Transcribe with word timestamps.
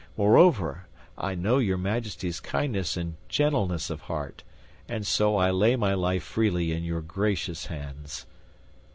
Moreover, 0.17 0.87
I 1.15 1.35
know 1.35 1.59
Your 1.59 1.77
Majesty's 1.77 2.39
kindness 2.39 2.97
and 2.97 3.17
gentleness 3.29 3.91
of 3.91 4.01
heart, 4.01 4.41
and 4.89 5.05
so 5.05 5.35
I 5.35 5.51
lay 5.51 5.75
my 5.75 5.93
life 5.93 6.23
freely 6.23 6.71
in 6.71 6.83
your 6.83 7.01
gracious 7.01 7.67
hands." 7.67 8.25